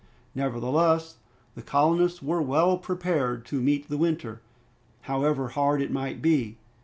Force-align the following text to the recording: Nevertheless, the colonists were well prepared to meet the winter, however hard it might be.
Nevertheless, 0.33 1.17
the 1.53 1.61
colonists 1.61 2.23
were 2.23 2.41
well 2.41 2.79
prepared 2.79 3.45
to 3.45 3.61
meet 3.61 3.87
the 3.87 3.99
winter, 3.99 4.41
however 5.01 5.49
hard 5.49 5.79
it 5.79 5.91
might 5.91 6.23
be. 6.23 6.57